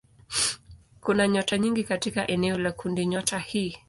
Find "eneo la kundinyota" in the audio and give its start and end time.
2.27-3.39